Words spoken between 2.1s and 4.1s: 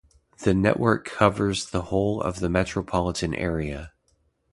of the metropolitan area.